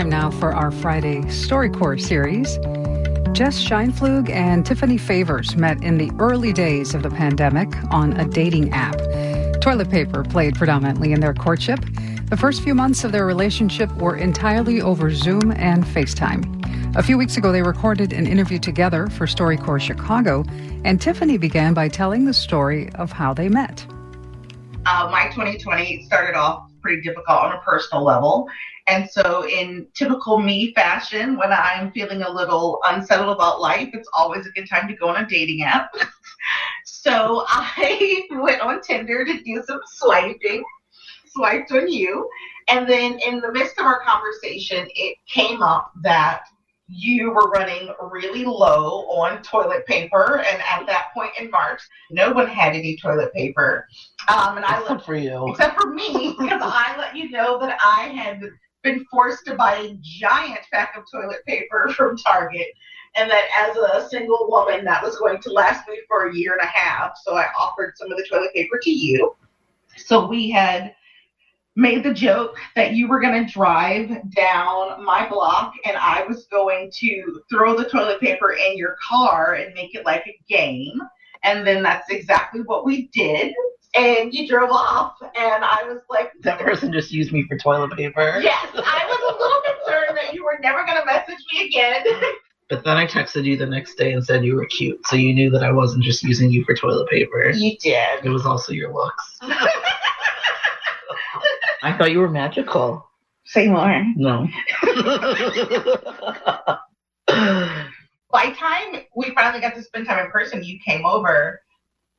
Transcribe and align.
time 0.00 0.08
now 0.08 0.30
for 0.30 0.54
our 0.54 0.70
Friday 0.70 1.20
StoryCorps 1.24 2.00
series. 2.00 2.56
Jes 3.38 3.62
Scheinpflug 3.62 4.30
and 4.30 4.64
Tiffany 4.64 4.96
Favers 4.96 5.54
met 5.56 5.82
in 5.84 5.98
the 5.98 6.10
early 6.18 6.54
days 6.54 6.94
of 6.94 7.02
the 7.02 7.10
pandemic 7.10 7.68
on 7.92 8.14
a 8.14 8.26
dating 8.26 8.70
app. 8.70 8.96
Toilet 9.60 9.90
paper 9.90 10.24
played 10.24 10.54
predominantly 10.54 11.12
in 11.12 11.20
their 11.20 11.34
courtship. 11.34 11.80
The 12.30 12.36
first 12.38 12.62
few 12.62 12.74
months 12.74 13.04
of 13.04 13.12
their 13.12 13.26
relationship 13.26 13.94
were 13.96 14.16
entirely 14.16 14.80
over 14.80 15.10
Zoom 15.10 15.52
and 15.52 15.84
FaceTime. 15.84 16.96
A 16.96 17.02
few 17.02 17.18
weeks 17.18 17.36
ago, 17.36 17.52
they 17.52 17.60
recorded 17.60 18.14
an 18.14 18.26
interview 18.26 18.58
together 18.58 19.06
for 19.08 19.26
StoryCorps 19.26 19.82
Chicago, 19.82 20.44
and 20.82 20.98
Tiffany 20.98 21.36
began 21.36 21.74
by 21.74 21.88
telling 21.88 22.24
the 22.24 22.32
story 22.32 22.88
of 22.94 23.12
how 23.12 23.34
they 23.34 23.50
met. 23.50 23.84
Uh, 24.86 25.10
my 25.12 25.28
2020 25.34 26.04
started 26.04 26.36
off 26.36 26.69
pretty 26.80 27.02
difficult 27.02 27.38
on 27.40 27.52
a 27.52 27.60
personal 27.60 28.04
level. 28.04 28.48
And 28.86 29.08
so, 29.08 29.46
in 29.46 29.86
typical 29.94 30.38
me 30.38 30.72
fashion, 30.74 31.36
when 31.36 31.52
I'm 31.52 31.92
feeling 31.92 32.22
a 32.22 32.30
little 32.30 32.80
unsettled 32.86 33.34
about 33.34 33.60
life, 33.60 33.90
it's 33.92 34.08
always 34.14 34.46
a 34.46 34.50
good 34.50 34.68
time 34.68 34.88
to 34.88 34.94
go 34.94 35.08
on 35.08 35.24
a 35.24 35.28
dating 35.28 35.62
app. 35.62 35.94
so, 36.84 37.44
I 37.46 38.22
went 38.32 38.60
on 38.62 38.80
Tinder 38.82 39.24
to 39.24 39.42
do 39.42 39.62
some 39.66 39.80
swiping, 39.86 40.64
swiped 41.26 41.72
on 41.72 41.90
you. 41.90 42.28
And 42.68 42.88
then, 42.88 43.18
in 43.26 43.40
the 43.40 43.52
midst 43.52 43.78
of 43.78 43.86
our 43.86 44.00
conversation, 44.00 44.88
it 44.94 45.16
came 45.28 45.62
up 45.62 45.92
that 46.02 46.44
you 46.90 47.30
were 47.30 47.48
running 47.50 47.88
really 48.00 48.44
low 48.44 49.06
on 49.08 49.42
toilet 49.42 49.86
paper, 49.86 50.38
and 50.38 50.62
at 50.62 50.86
that 50.86 51.08
point 51.14 51.30
in 51.38 51.50
March, 51.50 51.80
no 52.10 52.32
one 52.32 52.48
had 52.48 52.74
any 52.74 52.96
toilet 52.96 53.32
paper. 53.32 53.86
Um, 54.28 54.56
and 54.56 54.64
except 54.64 54.90
I 54.90 54.94
let, 54.94 55.04
for 55.04 55.14
you, 55.14 55.48
except 55.48 55.80
for 55.80 55.90
me, 55.90 56.34
because 56.38 56.60
I 56.62 56.94
let 56.98 57.16
you 57.16 57.30
know 57.30 57.58
that 57.60 57.78
I 57.84 58.08
had 58.08 58.42
been 58.82 59.04
forced 59.10 59.46
to 59.46 59.54
buy 59.54 59.76
a 59.76 59.98
giant 60.02 60.60
pack 60.72 60.96
of 60.96 61.04
toilet 61.10 61.44
paper 61.46 61.92
from 61.96 62.16
Target, 62.16 62.66
and 63.14 63.30
that 63.30 63.44
as 63.56 63.76
a 63.76 64.08
single 64.08 64.46
woman, 64.48 64.84
that 64.84 65.02
was 65.02 65.16
going 65.18 65.40
to 65.42 65.52
last 65.52 65.88
me 65.88 66.00
for 66.08 66.28
a 66.28 66.34
year 66.34 66.52
and 66.52 66.62
a 66.62 66.66
half. 66.66 67.12
So 67.24 67.36
I 67.36 67.46
offered 67.58 67.94
some 67.96 68.10
of 68.10 68.18
the 68.18 68.26
toilet 68.28 68.52
paper 68.52 68.78
to 68.82 68.90
you. 68.90 69.36
So 69.96 70.26
we 70.26 70.50
had 70.50 70.94
made 71.76 72.02
the 72.02 72.12
joke 72.12 72.56
that 72.76 72.94
you 72.94 73.08
were 73.08 73.20
going 73.20 73.44
to 73.44 73.52
drive 73.52 74.08
down 74.34 75.04
my 75.04 75.28
block 75.28 75.72
and 75.84 75.96
I 75.96 76.24
was 76.26 76.46
going 76.46 76.90
to 76.98 77.40
throw 77.48 77.76
the 77.76 77.88
toilet 77.88 78.20
paper 78.20 78.52
in 78.52 78.76
your 78.76 78.96
car 79.06 79.54
and 79.54 79.72
make 79.74 79.94
it 79.94 80.04
like 80.04 80.26
a 80.26 80.38
game. 80.48 81.00
And 81.42 81.66
then 81.66 81.82
that's 81.82 82.10
exactly 82.10 82.60
what 82.62 82.84
we 82.84 83.08
did. 83.12 83.54
And 83.96 84.32
you 84.32 84.46
drove 84.46 84.70
off, 84.70 85.16
and 85.20 85.64
I 85.64 85.82
was 85.82 86.02
like, 86.08 86.30
That 86.42 86.60
person 86.60 86.92
just 86.92 87.10
used 87.10 87.32
me 87.32 87.44
for 87.48 87.58
toilet 87.58 87.90
paper. 87.96 88.38
Yes, 88.40 88.68
I 88.72 89.04
was 89.08 89.34
a 89.34 89.42
little 89.42 89.62
concerned 89.66 90.16
that 90.16 90.32
you 90.32 90.44
were 90.44 90.58
never 90.62 90.84
going 90.84 90.98
to 90.98 91.04
message 91.04 91.44
me 91.52 91.66
again. 91.66 92.04
But 92.68 92.84
then 92.84 92.96
I 92.96 93.04
texted 93.04 93.44
you 93.44 93.56
the 93.56 93.66
next 93.66 93.96
day 93.96 94.12
and 94.12 94.24
said 94.24 94.44
you 94.44 94.54
were 94.54 94.66
cute, 94.66 95.04
so 95.06 95.16
you 95.16 95.34
knew 95.34 95.50
that 95.50 95.64
I 95.64 95.72
wasn't 95.72 96.04
just 96.04 96.22
using 96.22 96.52
you 96.52 96.64
for 96.64 96.72
toilet 96.72 97.08
paper. 97.08 97.50
You 97.50 97.76
did. 97.78 98.24
It 98.24 98.28
was 98.28 98.46
also 98.46 98.72
your 98.72 98.94
looks. 98.94 99.38
I 101.82 101.96
thought 101.96 102.12
you 102.12 102.20
were 102.20 102.28
magical. 102.28 103.06
Say 103.44 103.68
more. 103.68 104.04
No. 104.16 104.46
By 108.32 108.50
time 108.52 109.02
we 109.16 109.30
finally 109.34 109.60
got 109.60 109.74
to 109.74 109.82
spend 109.82 110.06
time 110.06 110.24
in 110.24 110.30
person, 110.30 110.62
you 110.62 110.78
came 110.84 111.04
over. 111.04 111.60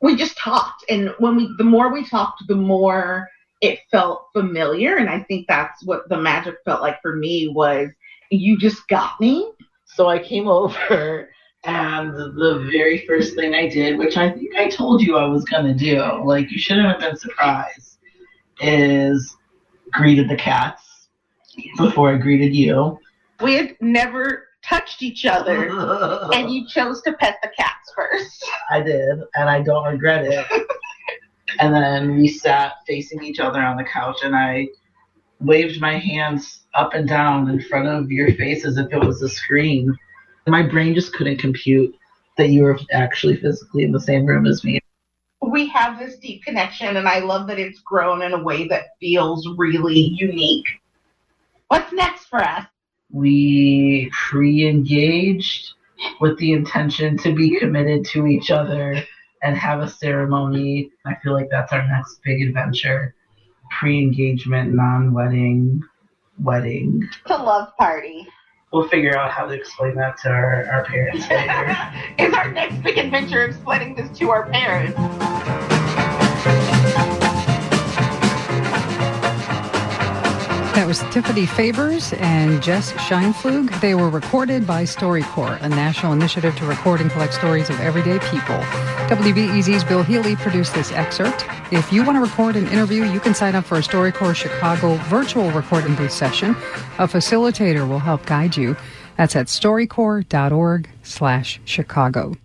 We 0.00 0.16
just 0.16 0.36
talked, 0.36 0.84
and 0.90 1.14
when 1.18 1.36
we, 1.36 1.54
the 1.56 1.64
more 1.64 1.90
we 1.90 2.04
talked, 2.06 2.42
the 2.46 2.56
more 2.56 3.26
it 3.62 3.78
felt 3.90 4.26
familiar. 4.34 4.96
And 4.96 5.08
I 5.08 5.20
think 5.20 5.46
that's 5.48 5.82
what 5.84 6.08
the 6.10 6.18
magic 6.18 6.56
felt 6.64 6.82
like 6.82 7.00
for 7.00 7.16
me 7.16 7.48
was 7.48 7.88
you 8.30 8.58
just 8.58 8.86
got 8.88 9.18
me. 9.20 9.50
So 9.86 10.08
I 10.08 10.18
came 10.18 10.48
over, 10.48 11.30
and 11.64 12.12
the 12.12 12.68
very 12.70 13.06
first 13.06 13.34
thing 13.34 13.54
I 13.54 13.68
did, 13.68 13.96
which 13.96 14.16
I 14.18 14.30
think 14.30 14.54
I 14.56 14.68
told 14.68 15.00
you 15.00 15.16
I 15.16 15.26
was 15.26 15.44
gonna 15.44 15.72
do, 15.72 16.02
like 16.24 16.50
you 16.50 16.58
shouldn't 16.58 16.88
have 16.88 17.00
been 17.00 17.16
surprised, 17.16 17.98
is 18.60 19.36
greeted 19.94 20.28
the 20.28 20.36
cats 20.36 21.08
before 21.78 22.12
I 22.12 22.16
greeted 22.16 22.54
you. 22.54 22.98
We 23.40 23.54
had 23.54 23.76
never 23.80 24.48
touched 24.62 25.02
each 25.02 25.26
other, 25.26 25.68
and 26.32 26.50
you 26.50 26.66
chose 26.66 27.02
to 27.02 27.12
pet 27.14 27.38
the 27.42 27.50
cats 27.56 27.92
first. 27.94 28.44
I 28.70 28.80
did, 28.80 29.20
and 29.34 29.48
I 29.48 29.62
don't 29.62 29.84
regret 29.84 30.24
it. 30.24 30.46
and 31.60 31.74
then 31.74 32.16
we 32.16 32.28
sat 32.28 32.74
facing 32.86 33.22
each 33.22 33.40
other 33.40 33.60
on 33.60 33.76
the 33.76 33.84
couch, 33.84 34.20
and 34.22 34.34
I 34.34 34.68
waved 35.40 35.80
my 35.80 35.98
hands 35.98 36.62
up 36.74 36.94
and 36.94 37.08
down 37.08 37.50
in 37.50 37.60
front 37.60 37.88
of 37.88 38.10
your 38.10 38.32
face 38.34 38.64
as 38.64 38.78
if 38.78 38.92
it 38.92 39.04
was 39.04 39.22
a 39.22 39.28
screen. 39.28 39.96
My 40.46 40.62
brain 40.62 40.94
just 40.94 41.12
couldn't 41.12 41.38
compute 41.38 41.94
that 42.36 42.48
you 42.48 42.64
were 42.64 42.78
actually 42.92 43.36
physically 43.36 43.84
in 43.84 43.92
the 43.92 44.00
same 44.00 44.26
room 44.26 44.46
as 44.46 44.64
me 44.64 44.80
have 45.74 45.98
this 45.98 46.16
deep 46.18 46.44
connection, 46.44 46.96
and 46.96 47.08
I 47.08 47.18
love 47.18 47.48
that 47.48 47.58
it's 47.58 47.80
grown 47.80 48.22
in 48.22 48.32
a 48.32 48.42
way 48.42 48.68
that 48.68 48.96
feels 49.00 49.48
really 49.56 49.98
unique. 49.98 50.66
What's 51.66 51.92
next 51.92 52.26
for 52.26 52.40
us? 52.40 52.64
We 53.10 54.10
pre 54.12 54.68
engaged 54.68 55.74
with 56.20 56.38
the 56.38 56.52
intention 56.52 57.18
to 57.18 57.34
be 57.34 57.58
committed 57.58 58.04
to 58.06 58.26
each 58.26 58.52
other 58.52 59.02
and 59.42 59.56
have 59.56 59.80
a 59.80 59.90
ceremony. 59.90 60.90
I 61.04 61.16
feel 61.16 61.32
like 61.32 61.48
that's 61.50 61.72
our 61.72 61.86
next 61.88 62.20
big 62.24 62.42
adventure. 62.42 63.14
Pre 63.78 63.98
engagement, 63.98 64.74
non 64.74 65.12
wedding, 65.12 65.82
wedding. 66.40 67.08
The 67.26 67.36
love 67.36 67.76
party. 67.76 68.28
We'll 68.74 68.88
figure 68.88 69.16
out 69.16 69.30
how 69.30 69.46
to 69.46 69.54
explain 69.54 69.94
that 69.94 70.18
to 70.22 70.30
our, 70.30 70.66
our 70.68 70.84
parents 70.84 71.30
later. 71.30 71.76
Is 72.18 72.34
our 72.34 72.50
next 72.50 72.82
big 72.82 72.98
adventure 72.98 73.44
explaining 73.44 73.94
this 73.94 74.10
to 74.18 74.30
our 74.30 74.50
parents? 74.50 75.73
Was 80.94 81.12
Tiffany 81.12 81.44
Favers 81.44 82.16
and 82.20 82.64
Jes 82.64 82.92
Scheinpflug. 82.92 83.80
They 83.80 83.96
were 83.96 84.08
recorded 84.08 84.64
by 84.64 84.84
StoryCorps, 84.84 85.60
a 85.60 85.68
national 85.68 86.12
initiative 86.12 86.54
to 86.54 86.64
record 86.66 87.00
and 87.00 87.10
collect 87.10 87.34
stories 87.34 87.68
of 87.68 87.80
everyday 87.80 88.20
people. 88.20 88.58
WBEZ's 89.10 89.82
Bill 89.82 90.04
Healy 90.04 90.36
produced 90.36 90.72
this 90.72 90.92
excerpt. 90.92 91.46
If 91.72 91.92
you 91.92 92.04
want 92.04 92.18
to 92.18 92.20
record 92.20 92.54
an 92.54 92.68
interview, 92.68 93.02
you 93.06 93.18
can 93.18 93.34
sign 93.34 93.56
up 93.56 93.64
for 93.64 93.78
a 93.78 93.80
StoryCorps 93.80 94.36
Chicago 94.36 94.94
virtual 95.08 95.50
recording 95.50 95.96
booth 95.96 96.12
session. 96.12 96.50
A 97.00 97.08
facilitator 97.08 97.88
will 97.88 97.98
help 97.98 98.24
guide 98.24 98.56
you. 98.56 98.76
That's 99.16 99.34
at 99.34 99.46
storycorps.org 99.46 100.88
slash 101.02 101.60
Chicago. 101.64 102.36